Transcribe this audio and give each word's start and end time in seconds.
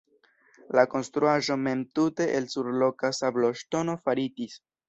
La 0.77 0.85
konstruaĵo 0.93 1.57
mem 1.67 1.83
tute 1.99 2.29
el 2.39 2.49
surloka 2.57 3.15
sabloŝtono 3.21 3.99
faritis. 4.09 4.59